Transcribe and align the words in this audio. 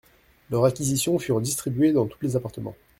Leurs 0.49 0.65
acquisitions 0.65 1.19
furent 1.19 1.41
distribuées 1.41 1.91
dans 1.91 2.07
tous 2.07 2.17
les 2.23 2.35
appartements. 2.35 2.73